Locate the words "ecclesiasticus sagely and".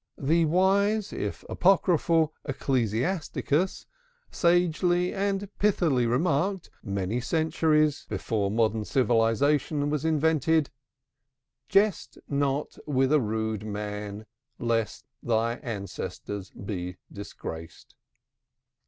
2.45-5.47